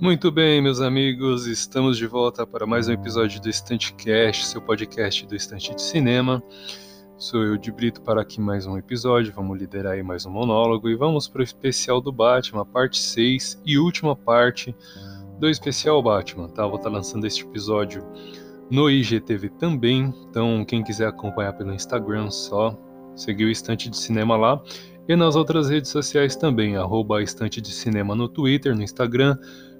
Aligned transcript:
Muito 0.00 0.30
bem, 0.30 0.60
meus 0.60 0.80
amigos, 0.80 1.46
estamos 1.46 1.96
de 1.96 2.06
volta 2.06 2.46
para 2.46 2.66
mais 2.66 2.88
um 2.88 2.92
episódio 2.92 3.40
do 3.40 3.48
Estante 3.48 3.94
Cast, 3.94 4.46
seu 4.46 4.60
podcast 4.60 5.26
do 5.26 5.34
Estante 5.34 5.74
de 5.74 5.82
Cinema. 5.82 6.42
Sou 7.16 7.42
eu 7.42 7.56
de 7.56 7.70
Brito 7.70 8.02
para 8.02 8.20
aqui 8.20 8.40
mais 8.40 8.66
um 8.66 8.76
episódio, 8.76 9.32
vamos 9.32 9.58
liderar 9.58 9.92
aí 9.92 10.02
mais 10.02 10.26
um 10.26 10.30
monólogo 10.30 10.88
e 10.88 10.96
vamos 10.96 11.28
para 11.28 11.40
o 11.40 11.44
especial 11.44 12.00
do 12.00 12.12
Batman, 12.12 12.66
parte 12.66 12.98
6 12.98 13.62
e 13.64 13.78
última 13.78 14.14
parte 14.16 14.74
do 15.38 15.48
especial 15.48 16.02
Batman, 16.02 16.48
tá? 16.48 16.66
Vou 16.66 16.76
estar 16.76 16.90
tá 16.90 16.96
lançando 16.96 17.26
este 17.26 17.44
episódio 17.44 18.04
no 18.70 18.90
IGTV 18.90 19.50
também, 19.50 20.14
então 20.28 20.64
quem 20.64 20.82
quiser 20.82 21.08
acompanhar 21.08 21.52
pelo 21.52 21.72
Instagram, 21.72 22.30
só 22.30 22.76
seguir 23.16 23.44
o 23.44 23.50
Estante 23.50 23.90
de 23.90 23.96
Cinema 23.96 24.36
lá. 24.36 24.62
E 25.08 25.16
nas 25.16 25.36
outras 25.36 25.68
redes 25.68 25.90
sociais 25.90 26.36
também, 26.36 26.76
arroba 26.76 27.22
Estante 27.22 27.60
de 27.60 27.72
Cinema 27.72 28.14
no 28.14 28.28
Twitter, 28.28 28.74
no 28.74 28.82
Instagram, 28.82 29.36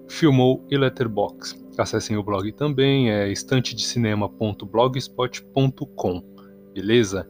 Filmou 0.09 0.67
e 0.71 0.77
Letterbox. 0.77 1.63
Acessem 1.79 2.17
o 2.17 2.23
blog 2.23 2.53
também, 2.53 3.11
é 3.11 3.31
estantedecinema.blogspot.com, 3.31 6.23
beleza? 6.75 7.27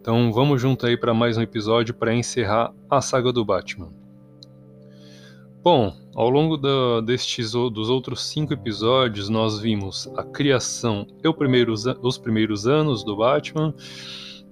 Então 0.00 0.32
vamos 0.32 0.60
junto 0.60 0.86
aí 0.86 0.96
para 0.96 1.12
mais 1.12 1.36
um 1.36 1.42
episódio 1.42 1.92
para 1.92 2.14
encerrar 2.14 2.72
a 2.88 3.00
saga 3.00 3.32
do 3.32 3.44
Batman. 3.44 3.92
Bom, 5.62 5.92
ao 6.14 6.30
longo 6.30 6.56
destes 7.00 7.50
dos 7.52 7.88
outros 7.88 8.24
cinco 8.26 8.52
episódios, 8.52 9.28
nós 9.28 9.58
vimos 9.58 10.06
a 10.16 10.22
criação 10.22 11.06
e 11.22 11.26
os 11.26 11.34
primeiros 12.18 12.66
anos 12.66 13.02
do 13.02 13.16
Batman, 13.16 13.74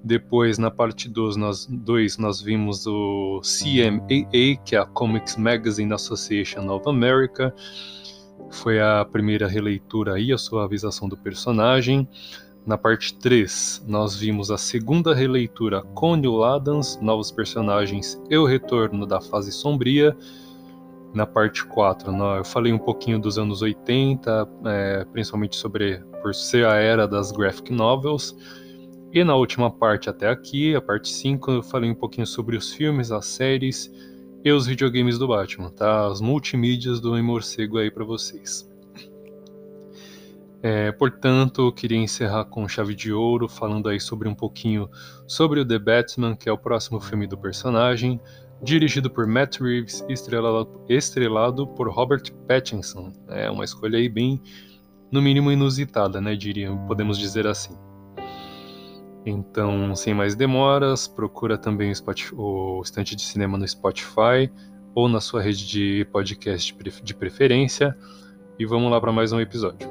depois, 0.04 0.58
na 0.58 0.70
parte 0.70 1.08
2, 1.08 1.36
nós, 1.36 1.66
dois, 1.66 2.18
nós 2.18 2.40
vimos 2.40 2.86
o 2.86 3.40
CMAA, 3.40 4.56
que 4.64 4.74
é 4.74 4.78
a 4.78 4.84
Comics 4.84 5.36
Magazine 5.36 5.92
Association 5.92 6.68
of 6.70 6.88
America. 6.88 7.54
Foi 8.50 8.80
a 8.80 9.04
primeira 9.04 9.46
releitura 9.46 10.18
e 10.18 10.32
a 10.32 10.38
suavização 10.38 11.08
do 11.08 11.16
personagem. 11.16 12.08
Na 12.66 12.76
parte 12.76 13.14
3, 13.14 13.84
nós 13.86 14.16
vimos 14.16 14.50
a 14.50 14.58
segunda 14.58 15.14
releitura 15.14 15.82
com 15.94 16.16
Neil 16.16 16.42
Adams, 16.42 16.98
novos 17.00 17.30
personagens 17.30 18.20
e 18.28 18.36
o 18.36 18.44
retorno 18.44 19.06
da 19.06 19.20
fase 19.20 19.52
sombria. 19.52 20.16
Na 21.14 21.26
parte 21.26 21.64
4, 21.64 22.10
eu 22.36 22.44
falei 22.44 22.72
um 22.72 22.78
pouquinho 22.78 23.20
dos 23.20 23.38
anos 23.38 23.62
80, 23.62 24.48
é, 24.64 25.04
principalmente 25.12 25.56
sobre 25.56 25.98
por 26.22 26.34
ser 26.34 26.66
a 26.66 26.74
era 26.74 27.06
das 27.06 27.30
graphic 27.30 27.72
novels. 27.72 28.34
E 29.12 29.22
na 29.22 29.34
última 29.34 29.70
parte 29.70 30.08
até 30.08 30.26
aqui, 30.26 30.74
a 30.74 30.80
parte 30.80 31.10
5, 31.10 31.50
eu 31.50 31.62
falei 31.62 31.90
um 31.90 31.94
pouquinho 31.94 32.26
sobre 32.26 32.56
os 32.56 32.72
filmes, 32.72 33.12
as 33.12 33.26
séries 33.26 33.92
e 34.42 34.50
os 34.50 34.66
videogames 34.66 35.18
do 35.18 35.28
Batman, 35.28 35.68
tá? 35.70 36.06
As 36.06 36.22
multimídias 36.22 36.98
do 36.98 37.10
Homem 37.10 37.22
Morcego 37.22 37.76
aí 37.76 37.90
para 37.90 38.04
vocês. 38.04 38.66
É, 40.62 40.90
portanto, 40.92 41.66
eu 41.66 41.72
queria 41.72 41.98
encerrar 41.98 42.46
com 42.46 42.66
chave 42.66 42.94
de 42.94 43.12
ouro, 43.12 43.48
falando 43.50 43.88
aí 43.90 44.00
sobre 44.00 44.28
um 44.28 44.34
pouquinho 44.34 44.88
sobre 45.26 45.60
o 45.60 45.66
The 45.66 45.78
Batman, 45.78 46.34
que 46.34 46.48
é 46.48 46.52
o 46.52 46.56
próximo 46.56 46.98
filme 46.98 47.26
do 47.26 47.36
personagem, 47.36 48.18
dirigido 48.62 49.10
por 49.10 49.26
Matt 49.26 49.60
Reeves 49.60 50.02
estrelado, 50.08 50.80
estrelado 50.88 51.66
por 51.66 51.90
Robert 51.90 52.32
Pattinson. 52.48 53.12
É 53.28 53.50
uma 53.50 53.64
escolha 53.64 53.98
aí 53.98 54.08
bem, 54.08 54.40
no 55.10 55.20
mínimo, 55.20 55.52
inusitada, 55.52 56.18
né? 56.18 56.34
Diria, 56.34 56.74
podemos 56.86 57.18
dizer 57.18 57.46
assim. 57.46 57.76
Então, 59.24 59.94
sem 59.94 60.12
mais 60.12 60.34
demoras, 60.34 61.06
procura 61.06 61.56
também 61.56 61.90
o, 61.90 61.94
Spotify, 61.94 62.34
o 62.34 62.80
Estante 62.82 63.14
de 63.14 63.22
Cinema 63.22 63.56
no 63.56 63.66
Spotify 63.66 64.50
ou 64.94 65.08
na 65.08 65.20
sua 65.20 65.40
rede 65.40 65.66
de 65.66 66.04
podcast 66.10 66.76
de 67.02 67.14
preferência 67.14 67.96
e 68.58 68.66
vamos 68.66 68.90
lá 68.90 69.00
para 69.00 69.12
mais 69.12 69.32
um 69.32 69.40
episódio. 69.40 69.88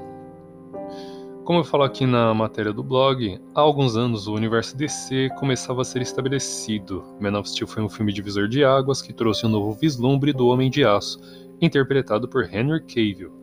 Como 1.46 1.60
eu 1.60 1.64
falo 1.64 1.84
aqui 1.84 2.06
na 2.06 2.34
matéria 2.34 2.72
do 2.72 2.84
blog, 2.84 3.40
há 3.56 3.62
alguns 3.62 3.98
anos 3.98 4.28
o 4.28 4.36
universo 4.36 4.78
DC 4.78 5.30
começava 5.40 5.82
a 5.82 5.86
ser 5.86 6.02
estabelecido. 6.02 7.04
Man 7.20 7.38
of 7.40 7.50
Steel 7.50 7.68
foi 7.68 7.82
um 7.82 7.90
filme 7.90 8.14
divisor 8.14 8.48
de 8.48 8.64
águas 8.64 9.02
que 9.02 9.12
trouxe 9.12 9.46
um 9.46 9.50
novo 9.50 9.74
vislumbre 9.74 10.34
do 10.34 10.48
Homem 10.48 10.70
de 10.70 10.86
Aço, 10.86 11.20
interpretado 11.60 12.28
por 12.28 12.44
Henry 12.44 12.82
Cavill. 12.82 13.41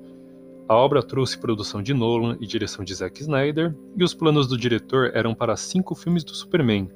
A 0.69 0.75
obra 0.75 1.03
trouxe 1.03 1.39
produção 1.39 1.83
de 1.83 1.95
Nolan 1.95 2.37
e 2.41 2.47
direção 2.47 2.85
de 2.85 2.95
Zack 2.95 3.23
Snyder, 3.23 3.75
e 3.97 4.05
os 4.05 4.13
planos 4.13 4.47
do 4.47 4.59
diretor 4.59 5.11
eram 5.15 5.35
para 5.35 5.57
cinco 5.57 5.95
filmes 5.95 6.23
do 6.23 6.35
Superman, 6.35 6.91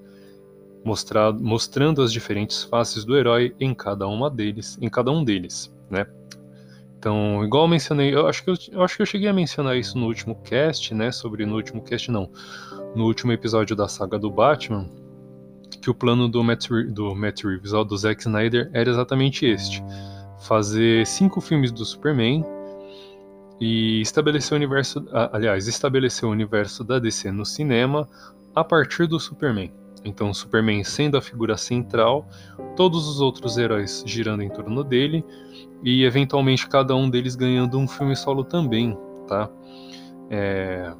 mostrado, 0.84 1.42
mostrando 1.42 2.02
as 2.02 2.12
diferentes 2.12 2.62
faces 2.64 3.02
do 3.02 3.16
herói 3.16 3.54
em 3.58 3.74
cada 3.74 4.06
uma 4.06 4.28
deles, 4.28 4.76
em 4.78 4.90
cada 4.90 5.10
um 5.10 5.24
deles, 5.24 5.74
né? 5.90 6.06
Então, 6.98 7.42
igual 7.42 7.64
eu 7.64 7.68
mencionei, 7.68 8.14
eu 8.14 8.28
acho 8.28 8.44
que 8.44 8.50
eu, 8.50 8.54
eu 8.72 8.82
acho 8.82 8.94
que 8.94 9.02
eu 9.02 9.06
cheguei 9.06 9.28
a 9.28 9.32
mencionar 9.32 9.74
isso 9.76 9.96
no 9.96 10.06
último 10.06 10.34
cast, 10.42 10.94
né? 10.94 11.10
Sobre 11.10 11.46
no 11.46 11.56
último 11.56 11.82
cast 11.82 12.10
não, 12.10 12.30
no 12.94 13.06
último 13.06 13.32
episódio 13.32 13.74
da 13.74 13.88
saga 13.88 14.18
do 14.18 14.30
Batman, 14.30 14.86
que 15.80 15.88
o 15.88 15.94
plano 15.94 16.28
do 16.28 16.44
Matt, 16.44 16.68
do 16.90 17.14
Matt 17.14 17.42
Reeves, 17.42 17.72
ou 17.72 17.86
do 17.86 17.96
Zack 17.96 18.20
Snyder, 18.20 18.70
era 18.74 18.90
exatamente 18.90 19.46
este: 19.46 19.82
fazer 20.40 21.06
cinco 21.06 21.40
filmes 21.40 21.72
do 21.72 21.84
Superman 21.86 22.44
e 23.64 24.00
estabeleceu 24.00 24.56
o 24.56 24.58
universo, 24.58 25.06
aliás, 25.32 25.68
estabeleceu 25.68 26.28
o 26.28 26.32
universo 26.32 26.82
da 26.82 26.98
DC 26.98 27.30
no 27.30 27.46
cinema 27.46 28.08
a 28.52 28.64
partir 28.64 29.06
do 29.06 29.20
Superman. 29.20 29.72
Então, 30.04 30.30
o 30.30 30.34
Superman 30.34 30.82
sendo 30.82 31.16
a 31.16 31.22
figura 31.22 31.56
central, 31.56 32.28
todos 32.74 33.06
os 33.06 33.20
outros 33.20 33.56
heróis 33.56 34.02
girando 34.04 34.42
em 34.42 34.48
torno 34.48 34.82
dele 34.82 35.24
e 35.80 36.02
eventualmente 36.02 36.68
cada 36.68 36.96
um 36.96 37.08
deles 37.08 37.36
ganhando 37.36 37.78
um 37.78 37.86
filme 37.86 38.16
solo 38.16 38.42
também, 38.42 38.98
tá? 39.28 39.48
É, 40.28 40.92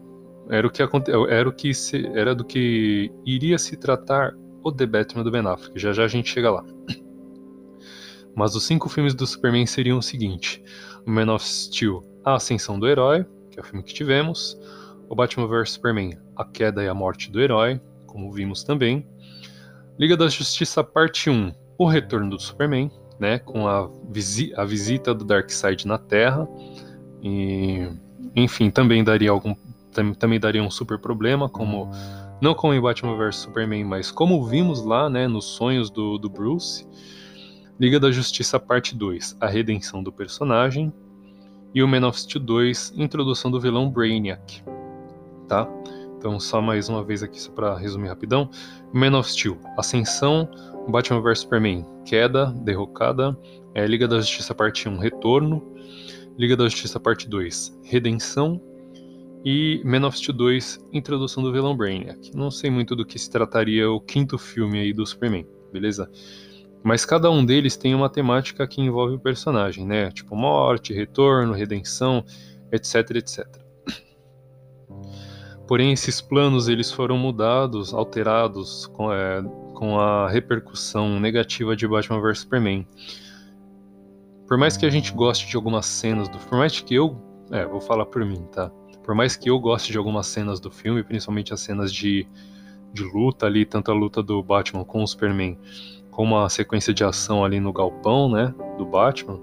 era 0.48 0.64
o 0.64 0.70
que 0.70 0.82
era 1.30 1.48
o 1.48 1.52
que 1.52 1.74
se, 1.74 2.06
era 2.14 2.32
do 2.32 2.44
que 2.44 3.10
iria 3.26 3.58
se 3.58 3.76
tratar 3.76 4.36
o 4.62 4.70
The 4.70 4.86
Batman 4.86 5.24
do 5.24 5.32
Ben 5.32 5.44
Affleck. 5.44 5.76
Já 5.80 5.92
já 5.92 6.04
a 6.04 6.08
gente 6.08 6.28
chega 6.28 6.48
lá. 6.48 6.64
Mas 8.36 8.54
os 8.54 8.64
cinco 8.64 8.88
filmes 8.88 9.14
do 9.14 9.26
Superman 9.26 9.66
seriam 9.66 9.98
o 9.98 10.02
seguinte: 10.02 10.62
Man 11.04 11.34
of 11.34 11.44
Steel, 11.44 12.11
A 12.24 12.34
Ascensão 12.34 12.78
do 12.78 12.88
Herói, 12.88 13.26
que 13.50 13.58
é 13.58 13.62
o 13.62 13.64
filme 13.64 13.82
que 13.82 13.92
tivemos, 13.92 14.58
o 15.08 15.14
Batman 15.14 15.46
vs 15.46 15.70
Superman, 15.70 16.18
A 16.36 16.44
Queda 16.44 16.82
e 16.82 16.88
a 16.88 16.94
Morte 16.94 17.30
do 17.30 17.40
Herói, 17.40 17.80
como 18.06 18.32
vimos 18.32 18.62
também, 18.62 19.06
Liga 19.98 20.16
da 20.16 20.28
Justiça 20.28 20.82
Parte 20.82 21.28
1, 21.28 21.52
O 21.78 21.86
Retorno 21.86 22.30
do 22.30 22.40
Superman, 22.40 22.90
né, 23.18 23.38
com 23.38 23.68
a, 23.68 23.90
visi 24.08 24.52
a 24.56 24.64
visita 24.64 25.14
do 25.14 25.24
Darkseid 25.24 25.86
na 25.86 25.98
Terra, 25.98 26.48
e 27.22 27.88
enfim, 28.34 28.70
também 28.70 29.04
daria 29.04 29.30
algum 29.30 29.54
também 30.18 30.40
daria 30.40 30.62
um 30.62 30.70
super 30.70 30.98
problema, 30.98 31.50
como 31.50 31.90
não 32.40 32.54
como 32.54 32.72
em 32.72 32.80
Batman 32.80 33.16
vs 33.16 33.36
Superman, 33.36 33.84
mas 33.84 34.10
como 34.10 34.44
vimos 34.46 34.82
lá, 34.82 35.10
né, 35.10 35.28
nos 35.28 35.44
sonhos 35.44 35.90
do, 35.90 36.16
do 36.18 36.30
Bruce. 36.30 36.86
Liga 37.78 38.00
da 38.00 38.10
Justiça 38.10 38.58
Parte 38.58 38.94
2, 38.94 39.36
A 39.40 39.46
Redenção 39.46 40.02
do 40.02 40.12
Personagem, 40.12 40.92
e 41.74 41.82
o 41.82 41.88
Man 41.88 42.06
of 42.06 42.18
Steel 42.20 42.44
2, 42.44 42.94
Introdução 42.96 43.50
do 43.50 43.60
vilão 43.60 43.90
Brainiac. 43.90 44.62
Tá? 45.48 45.68
Então, 46.16 46.38
só 46.38 46.60
mais 46.60 46.88
uma 46.88 47.02
vez 47.02 47.22
aqui, 47.22 47.40
só 47.40 47.50
para 47.50 47.76
resumir 47.76 48.08
rapidão. 48.08 48.48
Man 48.92 49.18
of 49.18 49.30
Steel, 49.30 49.58
Ascensão, 49.76 50.48
Batman 50.88 51.20
vs 51.20 51.40
Superman, 51.40 51.84
Queda, 52.04 52.46
Derrocada, 52.62 53.36
é, 53.74 53.86
Liga 53.86 54.06
da 54.06 54.20
Justiça 54.20 54.54
Parte 54.54 54.88
1, 54.88 54.98
Retorno, 54.98 55.62
Liga 56.38 56.56
da 56.56 56.64
Justiça 56.64 57.00
Parte 57.00 57.28
2, 57.28 57.80
Redenção, 57.84 58.60
e 59.44 59.82
Man 59.84 60.06
of 60.06 60.16
Steel 60.16 60.36
2, 60.36 60.86
Introdução 60.92 61.42
do 61.42 61.52
vilão 61.52 61.76
Brainiac. 61.76 62.30
Não 62.34 62.50
sei 62.50 62.70
muito 62.70 62.94
do 62.94 63.04
que 63.04 63.18
se 63.18 63.30
trataria 63.30 63.90
o 63.90 64.00
quinto 64.00 64.38
filme 64.38 64.78
aí 64.78 64.92
do 64.92 65.04
Superman, 65.04 65.46
beleza? 65.72 66.08
Mas 66.82 67.04
cada 67.04 67.30
um 67.30 67.44
deles 67.44 67.76
tem 67.76 67.94
uma 67.94 68.08
temática 68.08 68.66
que 68.66 68.80
envolve 68.80 69.14
o 69.14 69.20
personagem, 69.20 69.86
né? 69.86 70.10
Tipo 70.10 70.34
morte, 70.34 70.92
retorno, 70.92 71.52
redenção, 71.52 72.24
etc, 72.72 73.10
etc. 73.16 73.46
Porém, 75.66 75.92
esses 75.92 76.20
planos 76.20 76.68
eles 76.68 76.90
foram 76.90 77.16
mudados, 77.16 77.94
alterados 77.94 78.86
com, 78.88 79.12
é, 79.12 79.42
com 79.74 79.98
a 79.98 80.28
repercussão 80.28 81.20
negativa 81.20 81.76
de 81.76 81.86
Batman 81.86 82.20
vs 82.20 82.40
Superman. 82.40 82.86
Por 84.46 84.58
mais 84.58 84.76
que 84.76 84.84
a 84.84 84.90
gente 84.90 85.12
goste 85.12 85.48
de 85.48 85.56
algumas 85.56 85.86
cenas 85.86 86.28
do, 86.28 86.38
por 86.38 86.58
mais 86.58 86.78
que 86.80 86.94
eu, 86.94 87.16
é, 87.50 87.64
vou 87.64 87.80
falar 87.80 88.06
por 88.06 88.24
mim, 88.24 88.44
tá? 88.52 88.70
Por 89.04 89.14
mais 89.14 89.34
que 89.36 89.48
eu 89.48 89.58
goste 89.58 89.90
de 89.90 89.98
algumas 89.98 90.26
cenas 90.26 90.60
do 90.60 90.70
filme, 90.70 91.02
principalmente 91.02 91.54
as 91.54 91.60
cenas 91.60 91.92
de, 91.92 92.26
de 92.92 93.02
luta 93.02 93.46
ali, 93.46 93.64
tanto 93.64 93.90
a 93.90 93.94
luta 93.94 94.22
do 94.22 94.42
Batman 94.42 94.84
com 94.84 95.02
o 95.02 95.06
Superman, 95.06 95.58
com 96.12 96.22
uma 96.22 96.48
sequência 96.48 96.94
de 96.94 97.02
ação 97.02 97.44
ali 97.44 97.58
no 97.58 97.72
galpão, 97.72 98.30
né, 98.30 98.54
do 98.78 98.84
Batman, 98.84 99.40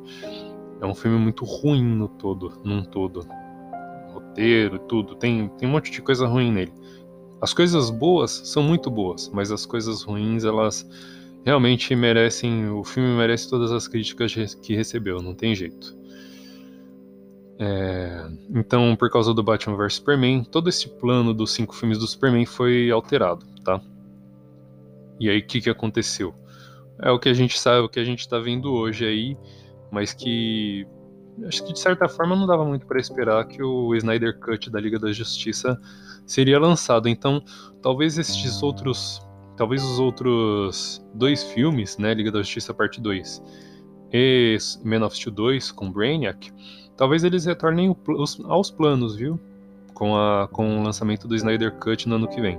é 0.80 0.86
um 0.86 0.96
filme 0.96 1.18
muito 1.18 1.44
ruim 1.44 1.84
no 1.84 2.08
todo, 2.08 2.54
num 2.64 2.84
todo. 2.84 3.28
Roteiro, 4.14 4.80
tudo, 4.80 5.16
tem, 5.16 5.50
tem 5.58 5.68
um 5.68 5.72
monte 5.72 5.92
de 5.92 6.02
coisa 6.02 6.26
ruim 6.26 6.52
nele. 6.52 6.72
As 7.42 7.54
coisas 7.54 7.90
boas 7.90 8.32
são 8.46 8.64
muito 8.64 8.90
boas, 8.90 9.30
mas 9.34 9.52
as 9.52 9.66
coisas 9.66 10.04
ruins, 10.04 10.44
elas 10.46 10.88
realmente 11.44 11.96
merecem, 11.96 12.70
o 12.70 12.84
filme 12.84 13.10
merece 13.18 13.50
todas 13.50 13.72
as 13.72 13.88
críticas 13.88 14.56
que 14.56 14.76
recebeu, 14.76 15.22
não 15.22 15.34
tem 15.34 15.56
jeito. 15.56 15.98
É, 17.58 18.26
então, 18.50 18.96
por 18.96 19.10
causa 19.10 19.34
do 19.34 19.44
Batman 19.44 19.76
vs 19.76 19.96
Superman, 19.96 20.44
todo 20.44 20.70
esse 20.70 20.88
plano 20.88 21.34
dos 21.34 21.52
cinco 21.52 21.76
filmes 21.76 21.98
do 21.98 22.08
Superman 22.08 22.46
foi 22.46 22.92
alterado, 22.92 23.46
tá? 23.66 23.82
E 25.20 25.30
aí, 25.30 25.40
o 25.40 25.46
que, 25.46 25.60
que 25.60 25.70
aconteceu? 25.70 26.34
É 27.02 27.12
o 27.12 27.20
que 27.20 27.30
a 27.30 27.34
gente 27.34 27.60
sabe, 27.60 27.80
o 27.86 27.90
que 27.90 28.00
a 28.00 28.04
gente 28.04 28.28
tá 28.28 28.40
vendo 28.40 28.74
hoje 28.74 29.06
aí, 29.06 29.38
mas 29.92 30.14
que 30.14 30.86
acho 31.46 31.66
que 31.66 31.74
de 31.74 31.80
certa 31.80 32.08
forma 32.10 32.36
não 32.36 32.46
dava 32.46 32.66
muito 32.66 32.86
para 32.86 33.00
esperar 33.00 33.48
que 33.48 33.64
o 33.64 33.96
Snyder 33.96 34.38
Cut 34.40 34.70
da 34.70 34.80
Liga 34.80 35.00
da 35.00 35.12
Justiça 35.12 35.80
seria 36.26 36.60
lançado. 36.60 37.08
Então, 37.08 37.42
talvez 37.82 38.18
esses 38.18 38.62
outros, 38.62 39.22
talvez 39.56 39.84
os 39.84 40.00
outros 40.00 41.04
dois 41.14 41.44
filmes, 41.44 41.98
né, 41.98 42.14
Liga 42.14 42.32
da 42.32 42.40
Justiça 42.40 42.74
Parte 42.74 43.00
2 43.00 43.42
e 44.12 44.58
Man 44.84 45.06
of 45.06 45.16
Steel 45.16 45.34
2 45.34 45.72
com 45.72 45.92
Brainiac, 45.92 46.52
talvez 46.98 47.24
eles 47.24 47.46
retornem 47.46 47.96
aos 48.46 48.72
planos, 48.72 49.16
viu? 49.16 49.40
Com, 49.94 50.16
a, 50.16 50.48
com 50.48 50.80
o 50.80 50.84
lançamento 50.84 51.28
do 51.28 51.36
Snyder 51.36 51.74
Cut 51.76 52.08
no 52.08 52.16
ano 52.16 52.28
que 52.28 52.40
vem. 52.40 52.58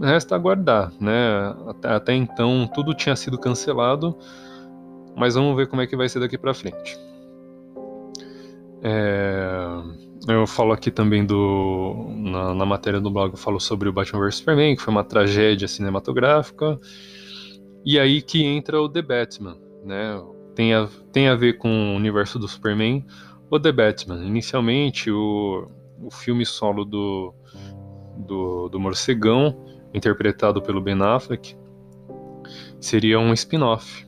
Resta 0.00 0.34
aguardar, 0.34 0.92
né? 0.98 1.54
Até, 1.84 2.14
então 2.14 2.68
tudo 2.74 2.94
tinha 2.94 3.14
sido 3.14 3.38
cancelado, 3.38 4.16
mas 5.14 5.34
vamos 5.34 5.54
ver 5.56 5.66
como 5.66 5.82
é 5.82 5.86
que 5.86 5.96
vai 5.96 6.08
ser 6.08 6.20
daqui 6.20 6.38
para 6.38 6.54
frente. 6.54 6.98
É, 8.82 9.82
eu 10.28 10.46
falo 10.46 10.72
aqui 10.72 10.90
também 10.90 11.24
do. 11.24 12.06
Na, 12.16 12.54
na, 12.54 12.64
matéria 12.64 13.00
do 13.00 13.10
blog 13.10 13.32
eu 13.32 13.38
falo 13.38 13.60
sobre 13.60 13.88
o 13.88 13.92
Batman 13.92 14.20
vs 14.20 14.36
Superman, 14.36 14.76
que 14.76 14.82
foi 14.82 14.92
uma 14.92 15.04
tragédia 15.04 15.68
cinematográfica. 15.68 16.80
E 17.84 17.98
aí 17.98 18.22
que 18.22 18.42
entra 18.42 18.80
o 18.80 18.88
The 18.88 19.02
Batman, 19.02 19.56
né? 19.84 20.22
Tem 20.54 20.74
a, 20.74 20.88
tem 21.12 21.28
a 21.28 21.34
ver 21.34 21.58
com 21.58 21.68
o 21.68 21.96
universo 21.96 22.38
do 22.38 22.48
Superman. 22.48 23.04
O 23.50 23.58
The 23.58 23.72
Batman. 23.72 24.24
Inicialmente, 24.24 25.10
o, 25.10 25.68
o 26.02 26.10
filme 26.10 26.46
solo 26.46 26.84
do, 26.84 27.34
do, 28.16 28.68
do 28.68 28.80
Morcegão, 28.80 29.56
interpretado 29.92 30.62
pelo 30.62 30.80
Ben 30.80 31.00
Affleck, 31.00 31.56
seria 32.80 33.18
um 33.18 33.32
spin-off. 33.32 34.06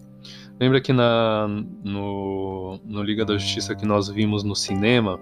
Lembra 0.61 0.81
que 0.81 0.93
na, 0.93 1.49
no, 1.83 2.79
no 2.85 3.03
Liga 3.03 3.25
da 3.25 3.37
Justiça 3.37 3.75
que 3.75 3.85
nós 3.85 4.09
vimos 4.09 4.45
no 4.45 4.55
cinema, 4.55 5.19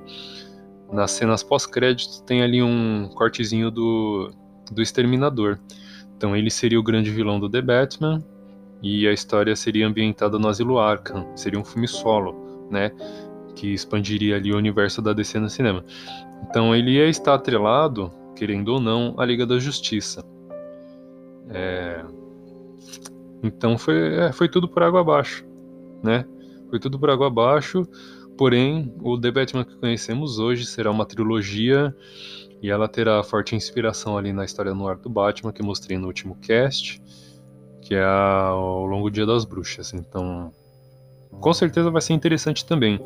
nas 0.93 1.13
cenas 1.13 1.43
pós-créditos, 1.43 2.21
tem 2.27 2.43
ali 2.43 2.63
um 2.63 3.09
cortezinho 3.15 3.71
do, 3.71 4.31
do 4.71 4.83
Exterminador. 4.83 5.59
Então 6.17 6.37
ele 6.37 6.51
seria 6.51 6.79
o 6.79 6.83
grande 6.83 7.11
vilão 7.11 7.41
do 7.41 7.49
The 7.49 7.63
Batman 7.63 8.23
e 8.83 9.07
a 9.09 9.13
história 9.13 9.55
seria 9.57 9.87
ambientada 9.87 10.39
no 10.39 10.49
Asilo 10.49 10.79
Arkham. 10.79 11.27
Seria 11.35 11.59
um 11.59 11.65
filme 11.65 11.89
solo, 11.89 12.69
né? 12.71 12.91
Que 13.55 13.73
expandiria 13.73 14.37
ali 14.37 14.53
o 14.53 14.57
universo 14.57 15.01
da 15.01 15.13
DC 15.13 15.39
no 15.39 15.49
cinema. 15.49 15.85
Então 16.49 16.75
ele 16.75 16.93
ia 16.93 17.09
estar 17.09 17.35
atrelado, 17.35 18.11
querendo 18.37 18.69
ou 18.75 18.81
não, 18.81 19.15
à 19.19 19.25
Liga 19.25 19.47
da 19.47 19.59
Justiça. 19.59 20.23
É, 21.49 22.05
então 23.43 23.79
foi, 23.79 24.17
é, 24.17 24.33
foi 24.33 24.49
tudo 24.49 24.69
por 24.69 24.83
água 24.83 25.01
abaixo, 25.01 25.45
né? 26.03 26.25
Foi 26.69 26.79
tudo 26.79 26.99
por 26.99 27.11
água 27.11 27.27
abaixo, 27.27 27.83
porém 28.37 28.95
o 29.01 29.19
The 29.19 29.31
Batman 29.31 29.65
que 29.65 29.77
conhecemos 29.77 30.39
hoje 30.39 30.67
será 30.67 30.91
uma 30.91 31.07
trilogia 31.07 31.95
e 32.63 32.71
ela 32.71 32.87
terá 32.87 33.23
forte 33.23 33.57
inspiração 33.57 34.17
ali 34.17 34.33
na 34.33 34.45
história 34.45 34.75
no 34.75 34.87
ar 34.87 34.97
do 34.97 35.09
Batman 35.09 35.53
que 35.53 35.63
mostrei 35.63 35.97
no 35.99 36.07
último 36.07 36.37
cast, 36.37 37.03
que 37.81 37.95
é 37.95 38.03
a, 38.05 38.55
o 38.55 38.85
Longo 38.85 39.11
Dia 39.11 39.25
das 39.25 39.45
Bruxas. 39.45 39.95
Então, 39.95 40.53
com 41.31 41.53
certeza 41.53 41.91
vai 41.91 42.03
ser 42.03 42.13
interessante 42.13 42.67
também. 42.67 43.01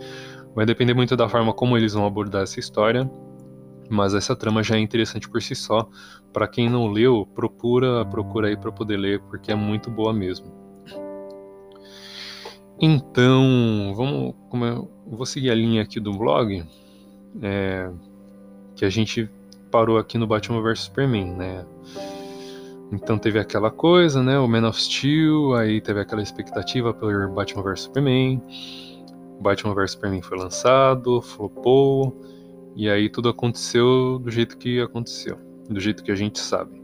Vai 0.55 0.67
depender 0.67 0.95
muito 0.95 1.17
da 1.17 1.29
forma 1.29 1.53
como 1.53 1.77
eles 1.77 1.95
vão 1.95 2.07
abordar 2.07 2.43
essa 2.43 2.59
história 2.59 3.09
mas 3.91 4.15
essa 4.15 4.35
trama 4.35 4.63
já 4.63 4.77
é 4.77 4.81
interessante 4.81 5.29
por 5.29 5.43
si 5.43 5.55
só. 5.55 5.89
Para 6.33 6.49
quem 6.49 6.69
não 6.69 6.89
leu, 6.89 7.27
procura, 7.35 8.05
procura 8.05 8.49
aí 8.49 8.57
para 8.57 8.73
poder 8.73 8.97
ler, 8.97 9.21
porque 9.23 9.53
é 9.53 9.55
muito 9.55 9.91
boa 9.91 10.13
mesmo. 10.13 10.53
Então, 12.81 13.95
vamos, 13.97 14.35
como 14.51 14.65
eu 14.65 14.91
vou 15.07 15.25
seguir 15.25 15.51
a 15.51 15.55
linha 15.55 15.83
aqui 15.83 16.01
do 16.01 16.13
blog, 16.13 16.65
é, 17.41 17.91
que 18.75 18.85
a 18.85 18.91
gente 18.91 19.31
parou 19.71 19.99
aqui 19.99 20.19
no 20.19 20.27
Batman 20.27 20.61
vs 20.61 20.81
Superman, 20.81 21.33
né? 21.33 21.65
Então 22.93 23.19
teve 23.19 23.39
aquela 23.39 23.71
coisa, 23.71 24.23
né? 24.23 24.39
O 24.39 24.47
Man 24.47 24.69
of 24.69 24.81
Steel, 24.81 25.55
aí 25.55 25.81
teve 25.81 26.01
aquela 26.01 26.23
expectativa 26.23 26.93
pelo 26.93 27.29
Batman 27.31 27.63
vs 27.63 27.81
Superman. 27.83 28.43
Batman 29.41 29.75
vs 29.75 29.93
Superman 29.93 30.23
foi 30.23 30.39
lançado, 30.39 31.21
flopou. 31.23 32.17
E 32.75 32.89
aí 32.89 33.09
tudo 33.09 33.29
aconteceu 33.29 34.19
do 34.19 34.31
jeito 34.31 34.59
que 34.59 34.81
aconteceu, 34.81 35.39
do 35.69 35.79
jeito 35.79 36.03
que 36.03 36.11
a 36.11 36.17
gente 36.17 36.39
sabe. 36.39 36.83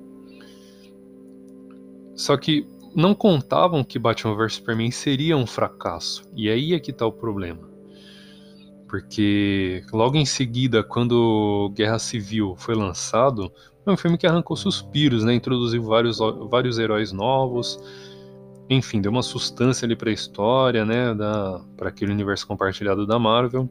Só 2.15 2.37
que 2.37 2.67
não 2.95 3.15
contavam 3.15 3.83
que 3.83 3.99
Batman 3.99 4.37
vs 4.37 4.55
Superman 4.55 4.91
seria 4.91 5.37
um 5.37 5.47
fracasso. 5.47 6.23
E 6.35 6.49
aí 6.51 6.75
é 6.75 6.81
que 6.81 6.93
tá 6.93 7.07
o 7.07 7.13
problema. 7.13 7.69
Porque 8.89 9.85
logo 9.93 10.17
em 10.17 10.27
seguida, 10.27 10.83
quando 10.83 11.73
Guerra 11.75 11.99
Civil 11.99 12.57
foi 12.57 12.75
lançado, 12.75 13.53
foi 13.85 13.95
um 13.95 13.97
filme 13.97 14.19
que 14.19 14.27
arrancou 14.27 14.57
suspiros, 14.57 15.25
né? 15.25 15.33
Introduziu 15.33 15.83
vários, 15.83 16.19
vários 16.51 16.79
heróis 16.79 17.13
novos. 17.13 17.79
Enfim, 18.69 19.01
deu 19.01 19.11
uma 19.11 19.23
sustância 19.23 19.87
ali 19.87 19.97
para 19.97 20.11
a 20.11 20.13
história, 20.13 20.85
né? 20.85 21.15
Para 21.77 21.89
aquele 21.89 22.13
universo 22.13 22.47
compartilhado 22.47 23.07
da 23.07 23.19
Marvel. 23.19 23.71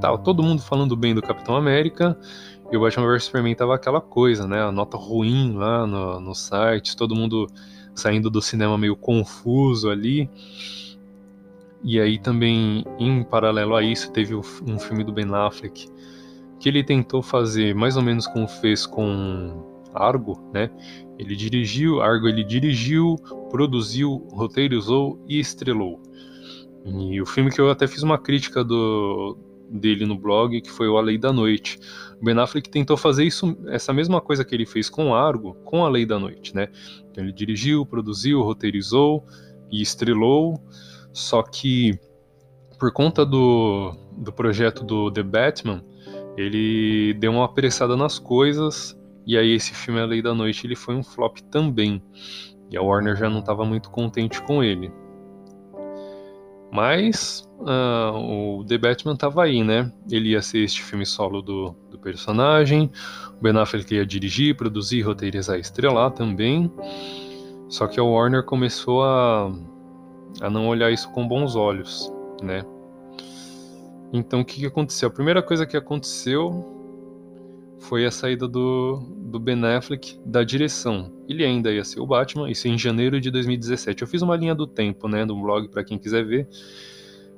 Tava 0.00 0.18
todo 0.18 0.42
mundo 0.42 0.62
falando 0.62 0.96
bem 0.96 1.14
do 1.14 1.22
Capitão 1.22 1.56
América 1.56 2.18
e 2.70 2.76
o 2.76 2.80
Batman 2.80 3.06
vs 3.06 3.24
Superman 3.24 3.54
tava 3.54 3.74
aquela 3.74 4.00
coisa, 4.00 4.46
né? 4.46 4.62
A 4.62 4.72
nota 4.72 4.96
ruim 4.96 5.54
lá 5.54 5.86
no, 5.86 6.20
no 6.20 6.34
site, 6.34 6.96
todo 6.96 7.14
mundo 7.14 7.46
saindo 7.94 8.30
do 8.30 8.40
cinema 8.40 8.78
meio 8.78 8.96
confuso 8.96 9.90
ali. 9.90 10.30
E 11.82 11.98
aí 11.98 12.18
também, 12.18 12.84
em 12.98 13.22
paralelo 13.22 13.74
a 13.74 13.82
isso, 13.82 14.10
teve 14.12 14.34
um 14.34 14.78
filme 14.78 15.02
do 15.02 15.12
Ben 15.12 15.26
Affleck 15.34 15.88
que 16.58 16.68
ele 16.68 16.84
tentou 16.84 17.22
fazer 17.22 17.74
mais 17.74 17.96
ou 17.96 18.02
menos 18.02 18.26
como 18.26 18.46
fez 18.46 18.86
com 18.86 19.64
Argo, 19.94 20.38
né? 20.52 20.70
Ele 21.18 21.34
dirigiu, 21.34 22.00
Argo 22.02 22.28
ele 22.28 22.44
dirigiu, 22.44 23.16
produziu, 23.50 24.28
roteirizou 24.30 25.18
e 25.26 25.40
estrelou. 25.40 26.00
E 26.84 27.20
o 27.20 27.26
filme 27.26 27.50
que 27.50 27.60
eu 27.60 27.70
até 27.70 27.86
fiz 27.86 28.02
uma 28.02 28.18
crítica 28.18 28.62
do, 28.62 29.36
dele 29.70 30.04
no 30.04 30.18
blog, 30.18 30.60
que 30.60 30.70
foi 30.70 30.88
o 30.88 30.98
A 30.98 31.00
Lei 31.00 31.16
da 31.16 31.32
Noite. 31.32 31.78
O 32.20 32.24
Ben 32.24 32.38
Affleck 32.38 32.68
tentou 32.68 32.96
fazer 32.96 33.24
isso, 33.24 33.56
essa 33.68 33.92
mesma 33.92 34.20
coisa 34.20 34.44
que 34.44 34.54
ele 34.54 34.66
fez 34.66 34.90
com 34.90 35.14
Argo, 35.14 35.54
com 35.64 35.84
A 35.84 35.88
Lei 35.88 36.04
da 36.04 36.18
Noite, 36.18 36.54
né? 36.54 36.68
Então 37.10 37.24
ele 37.24 37.32
dirigiu, 37.32 37.86
produziu, 37.86 38.42
roteirizou 38.42 39.24
e 39.70 39.80
estrelou, 39.80 40.60
só 41.12 41.42
que 41.42 41.98
por 42.78 42.92
conta 42.92 43.24
do, 43.26 43.92
do 44.16 44.32
projeto 44.32 44.82
do 44.82 45.10
The 45.10 45.22
Batman, 45.22 45.84
ele 46.36 47.14
deu 47.14 47.32
uma 47.32 47.44
apressada 47.44 47.96
nas 47.96 48.18
coisas, 48.18 48.98
e 49.26 49.36
aí 49.36 49.52
esse 49.52 49.74
filme 49.74 50.00
A 50.00 50.06
Lei 50.06 50.22
da 50.22 50.34
Noite 50.34 50.66
ele 50.66 50.74
foi 50.74 50.94
um 50.94 51.02
flop 51.02 51.38
também. 51.50 52.02
E 52.70 52.76
a 52.76 52.82
Warner 52.82 53.16
já 53.16 53.28
não 53.28 53.40
estava 53.40 53.64
muito 53.64 53.90
contente 53.90 54.40
com 54.42 54.62
ele. 54.62 54.90
Mas 56.72 57.48
uh, 57.58 58.60
o 58.60 58.64
The 58.64 58.78
Batman 58.78 59.16
tava 59.16 59.44
aí, 59.44 59.64
né? 59.64 59.92
Ele 60.10 60.30
ia 60.30 60.42
ser 60.42 60.58
este 60.58 60.82
filme 60.82 61.04
solo 61.04 61.42
do, 61.42 61.74
do 61.90 61.98
personagem. 61.98 62.90
O 63.38 63.42
Ben 63.42 63.56
Affleck 63.56 63.92
ia 63.94 64.06
dirigir, 64.06 64.56
produzir, 64.56 65.02
roteirizar 65.02 65.56
e 65.56 65.60
estrelar 65.60 66.12
também. 66.12 66.70
Só 67.68 67.86
que 67.86 67.98
a 67.98 68.04
Warner 68.04 68.44
começou 68.44 69.02
a, 69.02 69.52
a 70.40 70.50
não 70.50 70.68
olhar 70.68 70.90
isso 70.90 71.10
com 71.10 71.26
bons 71.26 71.56
olhos, 71.56 72.12
né? 72.42 72.64
Então 74.12 74.40
o 74.40 74.44
que, 74.44 74.60
que 74.60 74.66
aconteceu? 74.66 75.08
A 75.08 75.12
primeira 75.12 75.42
coisa 75.42 75.66
que 75.66 75.76
aconteceu 75.76 76.79
foi 77.80 78.04
a 78.04 78.10
saída 78.10 78.46
do, 78.46 78.98
do 79.30 79.40
Ben 79.40 79.64
Affleck 79.64 80.20
da 80.24 80.44
direção. 80.44 81.12
Ele 81.28 81.44
ainda 81.44 81.72
ia 81.72 81.84
ser 81.84 82.00
o 82.00 82.06
Batman, 82.06 82.50
isso 82.50 82.68
em 82.68 82.78
janeiro 82.78 83.20
de 83.20 83.30
2017. 83.30 84.02
Eu 84.02 84.08
fiz 84.08 84.22
uma 84.22 84.36
linha 84.36 84.54
do 84.54 84.66
tempo, 84.66 85.08
né, 85.08 85.24
no 85.24 85.40
blog 85.40 85.68
para 85.68 85.82
quem 85.82 85.98
quiser 85.98 86.24
ver. 86.24 86.48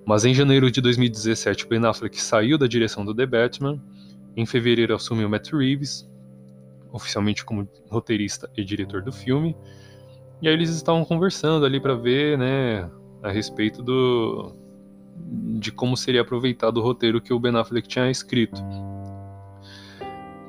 Mas 0.04 0.24
em 0.24 0.34
janeiro 0.34 0.70
de 0.70 0.80
2017, 0.80 1.64
o 1.64 1.68
Ben 1.68 1.84
Affleck 1.84 2.20
saiu 2.20 2.58
da 2.58 2.66
direção 2.66 3.04
do 3.04 3.14
The 3.14 3.24
Batman. 3.24 3.80
Em 4.36 4.44
fevereiro 4.44 4.94
assumiu 4.94 5.28
Matt 5.28 5.52
Reeves, 5.52 6.10
oficialmente 6.92 7.44
como 7.44 7.68
roteirista 7.88 8.50
e 8.56 8.64
diretor 8.64 9.02
do 9.02 9.12
filme. 9.12 9.56
E 10.40 10.48
aí 10.48 10.54
eles 10.54 10.70
estavam 10.70 11.04
conversando 11.04 11.64
ali 11.64 11.78
para 11.78 11.94
ver, 11.94 12.36
né, 12.36 12.90
a 13.22 13.30
respeito 13.30 13.82
do 13.82 14.56
de 15.60 15.70
como 15.70 15.96
seria 15.96 16.22
aproveitado 16.22 16.78
o 16.78 16.82
roteiro 16.82 17.20
que 17.20 17.32
o 17.32 17.38
Ben 17.38 17.54
Affleck 17.54 17.86
tinha 17.86 18.10
escrito. 18.10 18.60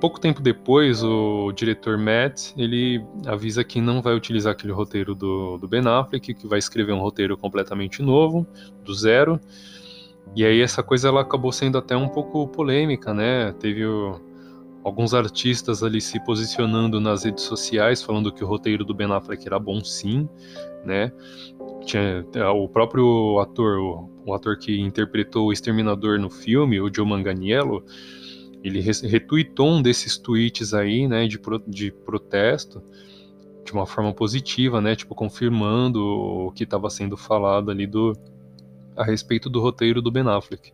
Pouco 0.04 0.20
tempo 0.20 0.42
depois, 0.42 1.02
o 1.02 1.54
diretor 1.54 1.98
Matt, 1.98 2.52
ele 2.58 3.02
avisa 3.26 3.64
que 3.64 3.80
não 3.80 4.02
vai 4.02 4.14
utilizar 4.14 4.52
aquele 4.52 4.74
roteiro 4.74 5.16
do, 5.16 5.58
do 5.58 5.66
Ben 5.66 5.80
Affleck, 5.88 6.34
que 6.34 6.46
vai 6.46 6.60
escrever 6.60 6.92
um 6.92 7.00
roteiro 7.00 7.38
completamente 7.38 8.02
novo, 8.02 8.46
do 8.84 8.94
zero. 8.94 9.40
E 10.36 10.44
aí 10.44 10.60
essa 10.60 10.84
coisa 10.84 11.08
ela 11.08 11.22
acabou 11.22 11.54
sendo 11.54 11.78
até 11.78 11.96
um 11.96 12.10
pouco 12.10 12.46
polêmica, 12.50 13.14
né? 13.14 13.54
Teve 13.54 13.86
o, 13.86 14.20
alguns 14.84 15.14
artistas 15.14 15.82
ali 15.82 16.02
se 16.02 16.22
posicionando 16.26 17.00
nas 17.00 17.24
redes 17.24 17.46
sociais, 17.46 18.04
falando 18.04 18.30
que 18.30 18.44
o 18.44 18.48
roteiro 18.48 18.84
do 18.84 18.94
Ben 18.94 19.10
Affleck 19.10 19.48
era 19.48 19.58
bom 19.58 19.82
sim, 19.86 20.28
né? 20.84 21.14
Tinha, 21.86 22.26
o 22.54 22.68
próprio 22.68 23.40
ator, 23.40 23.78
o, 23.78 24.10
o 24.26 24.34
ator 24.34 24.58
que 24.58 24.82
interpretou 24.82 25.48
o 25.48 25.54
Exterminador 25.54 26.20
no 26.20 26.30
filme, 26.30 26.82
o 26.82 26.94
Joe 26.94 27.08
Manganiello, 27.08 27.86
ele 28.64 28.80
retweetou 28.80 29.68
um 29.68 29.82
desses 29.82 30.18
tweets 30.18 30.74
aí, 30.74 31.06
né, 31.06 31.28
de, 31.28 31.38
pro, 31.38 31.62
de 31.68 31.92
protesto, 31.92 32.82
de 33.66 33.74
uma 33.74 33.86
forma 33.86 34.14
positiva, 34.14 34.80
né, 34.80 34.96
tipo 34.96 35.14
confirmando 35.14 36.02
o 36.02 36.52
que 36.52 36.64
estava 36.64 36.90
sendo 36.90 37.18
falado 37.18 37.70
ali 37.70 37.86
do 37.86 38.14
a 38.96 39.04
respeito 39.04 39.50
do 39.50 39.60
roteiro 39.60 40.02
do 40.02 40.12
Ben 40.12 40.24
Affleck. 40.28 40.72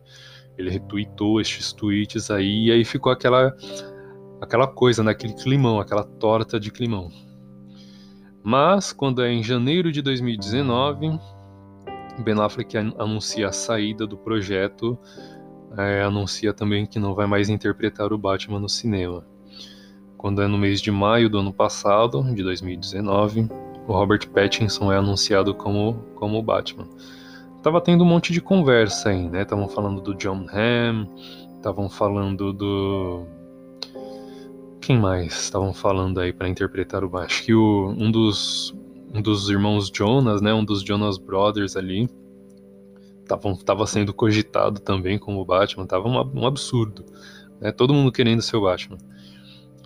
Ele 0.56 0.70
retweetou 0.70 1.40
estes 1.40 1.72
tweets 1.72 2.30
aí 2.30 2.66
e 2.66 2.72
aí 2.72 2.84
ficou 2.84 3.10
aquela 3.10 3.56
aquela 4.40 4.66
coisa, 4.68 5.02
né, 5.02 5.10
aquele 5.10 5.34
climão, 5.34 5.80
aquela 5.80 6.04
torta 6.04 6.60
de 6.60 6.70
climão. 6.70 7.10
Mas 8.42 8.92
quando 8.92 9.22
é 9.22 9.32
em 9.32 9.42
janeiro 9.42 9.90
de 9.90 10.00
2019, 10.00 11.18
Ben 12.24 12.40
Affleck 12.40 12.76
anuncia 12.76 13.48
a 13.48 13.52
saída 13.52 14.06
do 14.06 14.16
projeto 14.16 14.98
é, 15.76 16.02
anuncia 16.02 16.52
também 16.52 16.86
que 16.86 16.98
não 16.98 17.14
vai 17.14 17.26
mais 17.26 17.48
interpretar 17.48 18.12
o 18.12 18.18
Batman 18.18 18.58
no 18.58 18.68
cinema. 18.68 19.24
Quando 20.16 20.42
é 20.42 20.46
no 20.46 20.58
mês 20.58 20.80
de 20.80 20.90
maio 20.90 21.30
do 21.30 21.38
ano 21.38 21.52
passado, 21.52 22.22
de 22.34 22.42
2019, 22.42 23.48
o 23.86 23.92
Robert 23.92 24.28
Pattinson 24.28 24.92
é 24.92 24.96
anunciado 24.96 25.54
como, 25.54 26.04
como 26.14 26.38
o 26.38 26.42
Batman. 26.42 26.86
Tava 27.62 27.80
tendo 27.80 28.04
um 28.04 28.06
monte 28.06 28.32
de 28.32 28.40
conversa 28.40 29.10
aí, 29.10 29.28
né? 29.28 29.42
Estavam 29.42 29.68
falando 29.68 30.00
do 30.00 30.14
John 30.14 30.46
Hamm, 30.52 31.06
estavam 31.56 31.88
falando 31.88 32.52
do. 32.52 33.26
Quem 34.80 34.98
mais 34.98 35.32
estavam 35.32 35.72
falando 35.72 36.20
aí 36.20 36.32
para 36.32 36.48
interpretar 36.48 37.04
o 37.04 37.08
Batman? 37.08 37.26
Acho 37.26 37.44
que 37.44 37.54
o, 37.54 37.94
um, 37.98 38.10
dos, 38.10 38.74
um 39.14 39.20
dos 39.20 39.48
irmãos 39.50 39.90
Jonas, 39.94 40.40
né? 40.40 40.52
Um 40.54 40.64
dos 40.64 40.82
Jonas 40.82 41.18
Brothers 41.18 41.76
ali, 41.76 42.08
estava 43.34 43.86
sendo 43.86 44.12
cogitado 44.12 44.80
também 44.80 45.18
como 45.18 45.44
Batman, 45.44 45.86
tava 45.86 46.08
um, 46.08 46.40
um 46.40 46.46
absurdo, 46.46 47.04
né? 47.60 47.70
Todo 47.72 47.94
mundo 47.94 48.12
querendo 48.12 48.42
ser 48.42 48.56
o 48.56 48.62
Batman. 48.62 48.98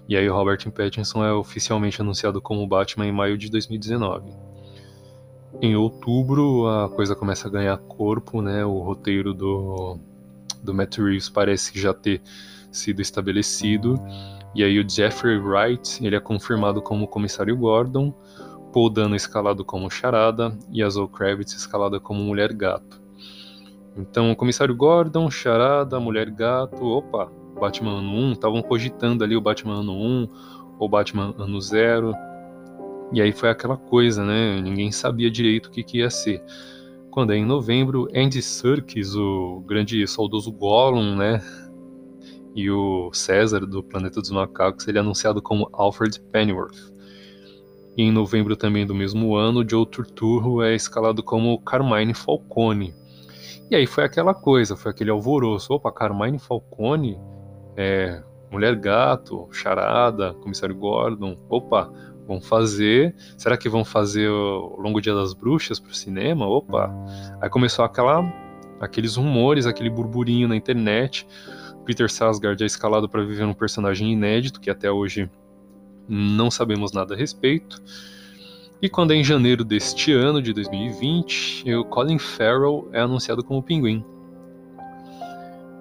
E 0.09 0.17
aí 0.17 0.29
o 0.29 0.35
Robert 0.35 0.71
Pattinson 0.71 1.25
é 1.25 1.33
oficialmente 1.33 2.01
anunciado 2.01 2.41
como 2.41 2.67
Batman 2.67 3.07
em 3.07 3.13
maio 3.13 3.39
de 3.39 3.51
2019. 3.51 4.31
Em 5.63 5.75
outubro 5.77 6.69
a 6.69 6.89
coisa 6.91 7.15
começa 7.15 7.49
a 7.49 7.51
ganhar 7.51 7.77
corpo, 7.79 8.43
né? 8.43 8.65
O 8.65 8.81
roteiro 8.81 9.33
do, 9.33 9.99
do 10.63 10.75
Matt 10.75 10.99
Reeves 10.99 11.29
parece 11.29 11.79
já 11.79 11.95
ter 11.95 12.21
sido 12.71 13.01
estabelecido. 13.01 13.99
E 14.55 14.63
aí 14.63 14.79
o 14.79 14.89
Jeffrey 14.89 15.39
Wright 15.39 16.05
ele 16.05 16.17
é 16.17 16.21
confirmado 16.21 16.83
como 16.83 17.09
comissário 17.09 17.57
Gordon, 17.57 18.13
Paul 18.73 18.91
Dano 18.91 19.17
escalado 19.17 19.65
como 19.65 19.91
Charada 19.91 20.57
e 20.71 20.83
a 20.83 20.89
Zoe 20.91 21.09
Kravitz 21.09 21.55
escalada 21.55 21.99
como 21.99 22.23
Mulher 22.23 22.53
Gato. 22.53 23.04
Então, 23.97 24.33
o 24.33 24.37
comissário 24.37 24.75
Gordon, 24.75 25.31
Charada, 25.31 26.01
Mulher 26.01 26.31
Gato, 26.31 26.85
opa, 26.85 27.31
Batman 27.61 27.99
ano 27.99 28.11
1, 28.11 28.33
estavam 28.33 28.63
cogitando 28.63 29.23
ali 29.23 29.37
o 29.37 29.41
Batman 29.41 29.81
ano 29.81 29.93
1 29.93 30.29
ou 30.79 30.89
Batman 30.89 31.35
ano 31.39 31.61
0. 31.61 32.13
E 33.13 33.23
aí 33.23 33.33
foi 33.33 33.49
aquela 33.49 33.77
coisa, 33.77 34.25
né? 34.25 34.61
Ninguém 34.61 34.91
sabia 34.91 35.31
direito 35.31 35.67
o 35.67 35.71
que, 35.71 35.85
que 35.85 35.99
ia 35.99 36.11
ser. 36.11 36.43
Quando 37.11 37.33
é 37.33 37.37
em 37.37 37.45
novembro, 37.45 38.09
Andy 38.15 38.43
Serkis, 38.43 39.15
o 39.15 39.63
grande 39.65 40.05
saudoso 40.09 40.51
Gollum, 40.51 41.15
né? 41.15 41.41
E 42.57 42.69
o 42.71 43.13
César 43.13 43.61
do 43.61 43.83
Planeta 43.83 44.21
dos 44.21 44.31
Macacos, 44.31 44.89
ele 44.89 44.99
é 44.99 45.01
anunciado 45.01 45.41
como 45.41 45.69
Alfred 45.73 46.21
Pennyworth. 46.33 46.93
E 47.97 48.03
em 48.03 48.11
novembro 48.11 48.57
também 48.57 48.85
do 48.85 48.95
mesmo 48.95 49.37
ano, 49.37 49.65
Joe 49.69 49.87
Turturro 49.87 50.61
é 50.63 50.75
escalado 50.75 51.23
como 51.23 51.61
Carmine 51.61 52.15
Falcone. 52.15 52.93
E 53.71 53.77
aí 53.77 53.87
foi 53.87 54.05
aquela 54.05 54.35
coisa, 54.35 54.77
foi 54.77 54.91
aquele 54.91 55.11
alvoroço. 55.11 55.73
Opa, 55.73 55.91
Carmine 55.91 56.39
Falcone, 56.39 57.19
é, 57.77 58.23
Mulher 58.51 58.77
Gato, 58.77 59.49
Charada, 59.51 60.35
Comissário 60.35 60.75
Gordon. 60.75 61.37
Opa, 61.49 61.91
vão 62.27 62.41
fazer. 62.41 63.15
Será 63.37 63.57
que 63.57 63.69
vão 63.69 63.85
fazer 63.85 64.29
o 64.29 64.77
Longo 64.79 65.01
Dia 65.01 65.15
das 65.15 65.33
Bruxas 65.33 65.81
pro 65.81 65.95
cinema? 65.95 66.47
Opa. 66.47 66.93
Aí 67.41 67.49
começou 67.49 67.85
aquela, 67.85 68.23
aqueles 68.81 69.17
rumores, 69.17 69.67
aquele 69.67 69.91
burburinho 69.91 70.49
na 70.49 70.57
internet. 70.57 71.27
Peter 71.85 72.11
Sarsgaard 72.11 72.63
é 72.63 72.67
escalado 72.67 73.09
para 73.09 73.25
viver 73.25 73.45
um 73.45 73.55
personagem 73.55 74.13
inédito 74.13 74.61
que 74.61 74.71
até 74.71 74.91
hoje 74.91 75.31
não 76.09 76.51
sabemos 76.51 76.93
nada 76.93 77.15
a 77.15 77.17
respeito. 77.17 77.83
E 78.85 78.89
quando 78.91 79.13
é 79.13 79.17
em 79.17 79.25
janeiro 79.25 79.65
deste 79.65 80.13
ano, 80.13 80.43
de 80.43 80.53
2020, 80.53 81.73
o 81.73 81.87
Colin 81.87 82.19
Farrell 82.19 82.87
é 82.93 83.01
anunciado 83.01 83.43
como 83.43 83.63
Pinguim. 83.63 84.05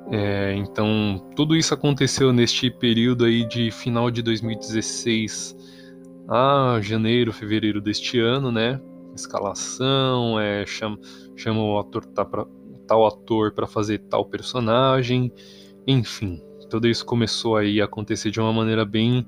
É, 0.10 0.56
então, 0.56 1.22
tudo 1.36 1.54
isso 1.54 1.74
aconteceu 1.74 2.32
neste 2.32 2.72
período 2.72 3.26
aí 3.26 3.46
de 3.46 3.72
final 3.72 4.10
de 4.10 4.22
2016 4.22 5.54
a 6.30 6.80
janeiro, 6.82 7.34
fevereiro 7.34 7.82
deste 7.82 8.22
ano, 8.22 8.54
né? 8.54 8.80
Escalação, 9.14 10.40
é, 10.40 10.66
chama, 10.66 10.98
chama 11.36 11.62
o 11.62 11.78
ator, 11.80 12.06
tá 12.06 12.24
pra, 12.24 12.46
tal 12.88 13.06
ator 13.06 13.52
para 13.52 13.68
fazer 13.68 13.98
tal 14.10 14.24
personagem, 14.24 15.30
enfim, 15.86 16.42
tudo 16.70 16.88
isso 16.88 17.06
começou 17.06 17.58
aí 17.58 17.82
a 17.82 17.86
acontecer 17.86 18.32
de 18.32 18.40
uma 18.40 18.54
maneira 18.54 18.86
bem 18.86 19.28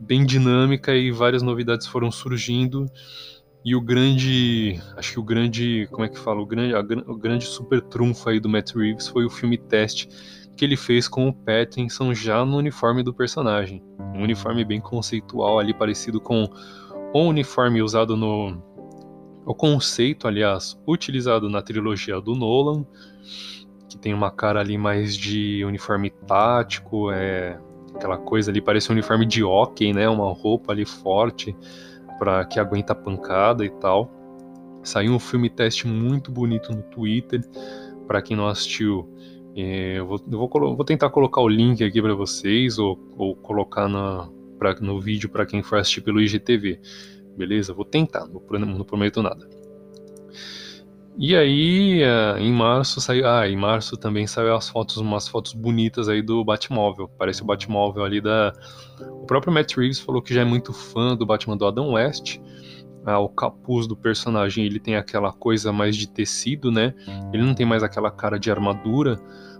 bem 0.00 0.24
dinâmica 0.24 0.94
e 0.94 1.10
várias 1.10 1.42
novidades 1.42 1.86
foram 1.86 2.10
surgindo. 2.10 2.86
E 3.64 3.74
o 3.74 3.80
grande, 3.80 4.80
acho 4.96 5.12
que 5.12 5.20
o 5.20 5.24
grande, 5.24 5.88
como 5.90 6.04
é 6.04 6.08
que 6.08 6.18
fala, 6.18 6.40
o 6.40 6.46
grande, 6.46 6.74
a, 6.74 6.80
o 7.10 7.16
grande 7.16 7.46
super 7.46 7.80
trunfo 7.82 8.28
aí 8.28 8.38
do 8.38 8.48
Matt 8.48 8.74
Reeves 8.74 9.08
foi 9.08 9.24
o 9.24 9.30
filme 9.30 9.58
teste 9.58 10.08
que 10.56 10.64
ele 10.64 10.76
fez 10.76 11.06
com 11.06 11.28
o 11.28 11.32
Pattinson 11.32 12.14
já 12.14 12.44
no 12.44 12.56
uniforme 12.56 13.02
do 13.02 13.12
personagem. 13.12 13.84
Um 14.14 14.22
uniforme 14.22 14.64
bem 14.64 14.80
conceitual 14.80 15.58
ali, 15.58 15.74
parecido 15.74 16.20
com 16.20 16.48
o 17.12 17.20
uniforme 17.20 17.82
usado 17.82 18.16
no. 18.16 18.62
O 19.44 19.54
conceito, 19.54 20.26
aliás, 20.26 20.76
utilizado 20.86 21.48
na 21.48 21.62
trilogia 21.62 22.20
do 22.20 22.34
Nolan, 22.34 22.84
que 23.88 23.96
tem 23.96 24.12
uma 24.12 24.30
cara 24.30 24.60
ali 24.60 24.76
mais 24.76 25.16
de 25.16 25.64
uniforme 25.64 26.10
tático, 26.10 27.12
é, 27.12 27.60
aquela 27.96 28.16
coisa 28.16 28.50
ali, 28.50 28.60
parece 28.60 28.90
um 28.90 28.92
uniforme 28.92 29.26
de 29.26 29.42
hockey, 29.42 29.92
né? 29.92 30.08
Uma 30.08 30.32
roupa 30.32 30.72
ali 30.72 30.84
forte 30.84 31.56
para 32.18 32.44
que 32.44 32.60
aguenta 32.60 32.92
a 32.92 32.96
pancada 32.96 33.64
e 33.64 33.70
tal. 33.70 34.10
Saiu 34.82 35.12
um 35.12 35.18
filme 35.18 35.50
teste 35.50 35.86
muito 35.86 36.30
bonito 36.30 36.72
no 36.72 36.82
Twitter. 36.82 37.40
Para 38.06 38.22
quem 38.22 38.36
não 38.36 38.46
assistiu, 38.46 39.08
é, 39.56 39.98
eu, 39.98 40.06
vou, 40.06 40.20
eu 40.30 40.38
vou, 40.38 40.76
vou, 40.76 40.84
tentar 40.84 41.10
colocar 41.10 41.40
o 41.40 41.48
link 41.48 41.82
aqui 41.82 42.00
para 42.00 42.14
vocês 42.14 42.78
ou, 42.78 42.98
ou 43.16 43.34
colocar 43.34 43.88
na, 43.88 44.28
pra, 44.58 44.74
no 44.74 45.00
vídeo 45.00 45.28
para 45.28 45.44
quem 45.44 45.62
for 45.62 45.78
assistir 45.78 46.02
pelo 46.02 46.20
IGTV. 46.20 46.80
Beleza? 47.36 47.74
Vou 47.74 47.84
tentar, 47.84 48.26
não, 48.26 48.58
não 48.60 48.84
prometo 48.84 49.22
nada. 49.22 49.48
E 51.18 51.34
aí, 51.34 52.02
eh, 52.02 52.38
em 52.38 52.52
março 52.52 53.00
saiu. 53.00 53.26
Ah, 53.26 53.48
em 53.48 53.56
março 53.56 53.96
também 53.96 54.26
saiu 54.26 54.54
as 54.54 54.68
fotos, 54.68 54.98
umas 54.98 55.26
fotos 55.26 55.54
bonitas 55.54 56.10
aí 56.10 56.20
do 56.20 56.44
Batmóvel. 56.44 57.08
Parece 57.08 57.42
o 57.42 57.46
Batmóvel 57.46 58.04
ali 58.04 58.20
da. 58.20 58.52
O 59.00 59.24
próprio 59.26 59.52
Matt 59.52 59.76
Reeves 59.76 59.98
falou 59.98 60.20
que 60.20 60.34
já 60.34 60.42
é 60.42 60.44
muito 60.44 60.74
fã 60.74 61.16
do 61.16 61.24
Batman 61.24 61.56
do 61.56 61.66
Adam 61.66 61.92
West. 61.92 62.38
Ah, 63.06 63.18
o 63.18 63.30
capuz 63.30 63.86
do 63.86 63.96
personagem 63.96 64.66
ele 64.66 64.78
tem 64.78 64.96
aquela 64.96 65.32
coisa 65.32 65.72
mais 65.72 65.96
de 65.96 66.06
tecido, 66.06 66.70
né? 66.70 66.92
Ele 67.32 67.42
não 67.42 67.54
tem 67.54 67.64
mais 67.64 67.82
aquela 67.82 68.10
cara 68.10 68.38
de 68.38 68.50
armadura, 68.50 69.16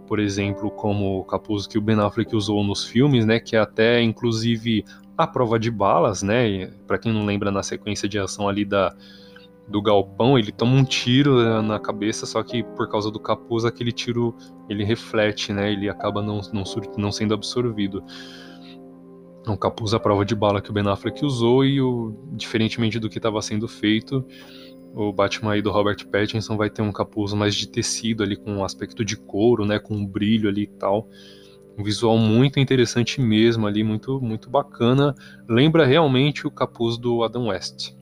por 0.07 0.19
exemplo, 0.19 0.71
como 0.71 1.21
o 1.21 1.25
capuz 1.25 1.67
que 1.67 1.79
o 1.79 1.81
Ben 1.81 1.99
Affleck 1.99 2.37
usou 2.37 2.63
nos 2.63 2.85
filmes, 2.85 3.25
né? 3.25 3.41
Que 3.41 3.57
é 3.57 3.61
até 3.61 4.03
inclusive 4.03 4.85
a 5.17 5.27
prova 5.27 5.59
de 5.59 5.71
balas, 5.71 6.23
né? 6.23 6.67
Para 6.87 6.99
quem 6.99 7.15
não 7.15 7.25
lembra 7.25 7.51
na 7.51 7.63
sequência 7.63 8.07
de 8.07 8.19
ação 8.19 8.47
ali 8.47 8.65
da 8.65 8.95
do 9.69 9.83
galpão, 9.83 10.39
ele 10.39 10.53
toma 10.53 10.77
um 10.77 10.85
tiro 10.85 11.43
né, 11.43 11.61
na 11.61 11.79
cabeça, 11.79 12.25
só 12.25 12.43
que 12.43 12.63
por 12.63 12.89
causa 12.89 13.11
do 13.11 13.19
capuz, 13.19 13.65
aquele 13.65 13.91
tiro 13.91 14.35
ele 14.69 14.85
reflete, 14.85 15.53
né? 15.53 15.73
Ele 15.73 15.89
acaba 15.89 16.23
não, 16.23 16.41
não, 16.53 16.65
não 16.97 17.13
sendo 17.13 17.35
absorvido. 17.35 18.03
É 19.47 19.51
um 19.51 19.57
capuz 19.57 19.95
à 19.95 20.01
prova 20.01 20.25
de 20.25 20.35
bala 20.35 20.61
que 20.61 20.71
o 20.71 20.73
Ben 20.73 20.87
Affleck 20.89 21.25
usou 21.25 21.65
e, 21.65 21.81
o, 21.81 22.17
diferentemente 22.33 22.99
do 22.99 23.09
que 23.09 23.19
estava 23.19 23.41
sendo 23.43 23.69
feito, 23.69 24.25
o 24.95 25.13
Batman 25.13 25.53
aí 25.53 25.63
do 25.63 25.71
Robert 25.71 26.05
Pattinson 26.11 26.57
vai 26.57 26.71
ter 26.71 26.83
um 26.83 26.93
capuz 26.93 27.33
mais 27.33 27.55
de 27.55 27.69
tecido 27.69 28.23
ali, 28.23 28.37
com 28.37 28.53
um 28.53 28.65
aspecto 28.65 29.05
de 29.05 29.17
couro, 29.17 29.65
né? 29.65 29.79
Com 29.79 29.95
um 29.95 30.07
brilho 30.07 30.49
ali 30.49 30.63
e 30.63 30.79
tal. 30.79 31.09
Um 31.79 31.85
visual 31.85 32.17
muito 32.17 32.59
interessante 32.59 33.21
mesmo 33.21 33.67
ali, 33.67 33.85
muito, 33.85 34.21
muito 34.21 34.49
bacana. 34.49 35.15
Lembra 35.49 35.85
realmente 35.85 36.47
o 36.47 36.51
capuz 36.51 36.97
do 36.97 37.23
Adam 37.23 37.49
West. 37.49 37.96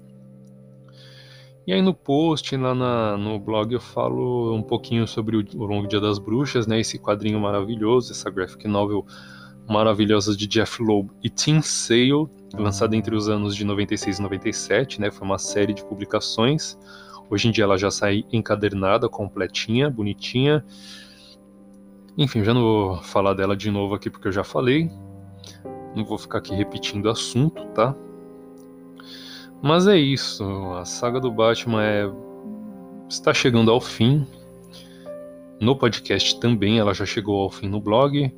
E 1.66 1.72
aí 1.72 1.80
no 1.80 1.94
post, 1.94 2.54
lá 2.56 2.74
na, 2.74 3.16
no 3.16 3.38
blog, 3.38 3.72
eu 3.72 3.80
falo 3.80 4.54
um 4.54 4.62
pouquinho 4.62 5.06
sobre 5.08 5.36
o, 5.36 5.44
o 5.56 5.64
Longo 5.64 5.88
Dia 5.88 6.00
das 6.00 6.18
Bruxas, 6.18 6.66
né? 6.66 6.80
Esse 6.80 6.98
quadrinho 6.98 7.40
maravilhoso, 7.40 8.12
essa 8.12 8.30
graphic 8.30 8.68
novel 8.68 9.06
maravilhosa 9.66 10.36
de 10.36 10.46
Jeff 10.46 10.82
Loeb 10.82 11.10
e 11.22 11.30
Tim 11.30 11.62
Sale, 11.62 12.28
lançada 12.52 12.94
entre 12.94 13.14
os 13.14 13.30
anos 13.30 13.56
de 13.56 13.64
96 13.64 14.18
e 14.18 14.22
97, 14.22 15.00
né? 15.00 15.10
Foi 15.10 15.26
uma 15.26 15.38
série 15.38 15.72
de 15.72 15.82
publicações. 15.84 16.78
Hoje 17.30 17.48
em 17.48 17.50
dia 17.50 17.64
ela 17.64 17.78
já 17.78 17.90
sai 17.90 18.24
encadernada, 18.30 19.08
completinha, 19.08 19.88
bonitinha. 19.88 20.62
Enfim, 22.16 22.44
já 22.44 22.52
não 22.52 22.60
vou 22.60 22.96
falar 23.02 23.32
dela 23.32 23.56
de 23.56 23.70
novo 23.70 23.94
aqui 23.94 24.10
porque 24.10 24.28
eu 24.28 24.32
já 24.32 24.44
falei. 24.44 24.90
Não 25.96 26.04
vou 26.04 26.18
ficar 26.18 26.38
aqui 26.38 26.54
repetindo 26.54 27.06
o 27.06 27.10
assunto, 27.10 27.64
tá? 27.68 27.96
Mas 29.62 29.86
é 29.86 29.96
isso, 29.96 30.44
a 30.74 30.84
saga 30.84 31.18
do 31.18 31.30
Batman 31.30 31.82
é 31.82 32.10
está 33.08 33.32
chegando 33.32 33.70
ao 33.70 33.80
fim. 33.80 34.26
No 35.60 35.76
podcast 35.76 36.38
também, 36.40 36.78
ela 36.78 36.92
já 36.92 37.06
chegou 37.06 37.42
ao 37.42 37.50
fim 37.50 37.68
no 37.68 37.80
blog. 37.80 38.34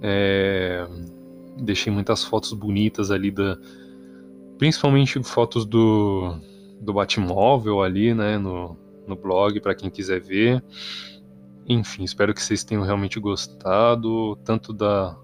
É... 0.00 0.86
Deixei 1.58 1.92
muitas 1.92 2.24
fotos 2.24 2.52
bonitas 2.52 3.10
ali 3.10 3.30
da, 3.30 3.58
principalmente 4.58 5.22
fotos 5.22 5.64
do 5.64 6.34
do 6.82 6.92
Batmóvel 6.92 7.80
ali, 7.80 8.12
né, 8.12 8.36
no, 8.36 8.76
no 9.06 9.14
blog 9.14 9.60
para 9.60 9.74
quem 9.74 9.88
quiser 9.88 10.20
ver. 10.20 10.62
Enfim, 11.66 12.02
espero 12.02 12.34
que 12.34 12.42
vocês 12.42 12.64
tenham 12.64 12.82
realmente 12.82 13.20
gostado, 13.20 14.36
tanto 14.44 14.72
da 14.72 15.16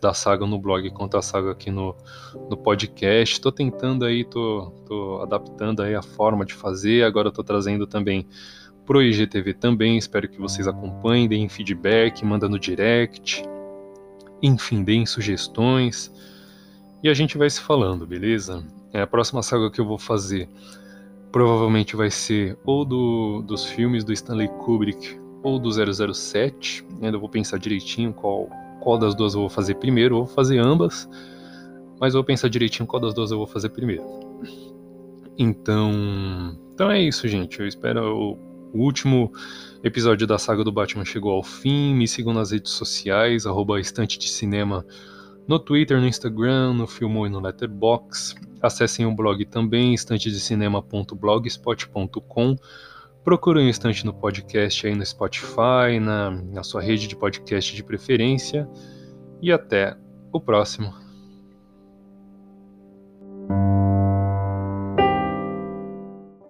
da 0.00 0.14
saga 0.14 0.46
no 0.46 0.58
blog 0.58 0.90
quanto 0.90 1.16
a 1.16 1.22
saga 1.22 1.50
aqui 1.50 1.70
no, 1.70 1.96
no 2.48 2.56
podcast. 2.56 3.34
Estou 3.34 3.50
tentando 3.50 4.04
aí, 4.04 4.24
tô, 4.24 4.72
tô 4.86 5.20
adaptando 5.22 5.82
aí 5.82 5.94
a 5.94 6.02
forma 6.02 6.44
de 6.44 6.54
fazer. 6.54 7.04
Agora 7.04 7.28
estou 7.28 7.44
trazendo 7.44 7.86
também 7.86 8.26
pro 8.86 9.02
IGTV 9.02 9.54
também. 9.54 9.98
Espero 9.98 10.28
que 10.28 10.38
vocês 10.38 10.68
acompanhem, 10.68 11.28
deem 11.28 11.48
feedback, 11.48 12.24
mandando 12.24 12.52
no 12.52 12.58
direct. 12.58 13.42
Enfim, 14.42 14.82
deem 14.82 15.06
sugestões. 15.06 16.12
E 17.02 17.08
a 17.08 17.14
gente 17.14 17.36
vai 17.36 17.50
se 17.50 17.60
falando, 17.60 18.06
beleza? 18.06 18.64
É, 18.92 19.02
a 19.02 19.06
próxima 19.06 19.42
saga 19.42 19.70
que 19.70 19.80
eu 19.80 19.84
vou 19.84 19.98
fazer 19.98 20.48
provavelmente 21.32 21.96
vai 21.96 22.12
ser 22.12 22.56
ou 22.64 22.84
do, 22.84 23.42
dos 23.42 23.64
filmes 23.64 24.04
do 24.04 24.12
Stanley 24.12 24.48
Kubrick 24.48 25.18
ou 25.42 25.58
do 25.58 25.68
007. 26.14 26.86
Ainda 27.02 27.18
vou 27.18 27.28
pensar 27.28 27.58
direitinho 27.58 28.12
qual, 28.12 28.48
qual 28.84 28.98
das 28.98 29.14
duas 29.14 29.34
eu 29.34 29.40
vou 29.40 29.48
fazer 29.48 29.76
primeiro. 29.76 30.16
Vou 30.16 30.26
fazer 30.26 30.58
ambas, 30.58 31.08
mas 31.98 32.12
vou 32.12 32.22
pensar 32.22 32.48
direitinho 32.48 32.86
qual 32.86 33.00
das 33.00 33.14
duas 33.14 33.30
eu 33.30 33.38
vou 33.38 33.46
fazer 33.46 33.70
primeiro. 33.70 34.04
Então, 35.36 36.56
então 36.72 36.88
é 36.90 37.00
isso, 37.00 37.26
gente. 37.26 37.58
Eu 37.58 37.66
espero 37.66 38.14
o, 38.14 38.38
último 38.74 39.32
episódio 39.84 40.26
da 40.26 40.36
saga 40.36 40.64
do 40.64 40.72
Batman 40.72 41.04
chegou 41.04 41.32
ao 41.32 41.42
fim. 41.42 41.94
Me 41.94 42.06
sigam 42.06 42.34
nas 42.34 42.50
redes 42.50 42.72
sociais, 42.72 43.46
arroba 43.46 43.80
estante 43.80 44.18
de 44.18 44.28
cinema 44.28 44.84
no 45.46 45.58
Twitter, 45.58 46.00
no 46.00 46.06
Instagram, 46.06 46.72
no 46.74 46.86
Filmo 46.86 47.26
e 47.26 47.30
no 47.30 47.40
Letterbox. 47.40 48.34
Acessem 48.60 49.06
o 49.06 49.14
blog 49.14 49.46
também, 49.46 49.94
estantedecinema.blogspot.com. 49.94 52.56
Procure 53.24 53.58
um 53.58 53.68
instante 53.68 54.04
no 54.04 54.12
podcast 54.12 54.86
aí 54.86 54.94
no 54.94 55.04
Spotify, 55.04 55.98
na, 55.98 56.30
na 56.30 56.62
sua 56.62 56.82
rede 56.82 57.08
de 57.08 57.16
podcast 57.16 57.74
de 57.74 57.82
preferência. 57.82 58.68
E 59.40 59.50
até 59.50 59.96
o 60.30 60.38
próximo. 60.38 60.92